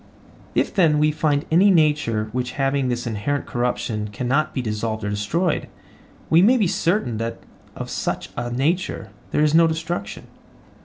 [0.55, 5.11] If, then, we find any nature which having this inherent corruption cannot be dissolved or
[5.11, 5.67] destroyed,
[6.27, 7.37] we may be certain that
[7.75, 10.25] of such a nature there is no destruction?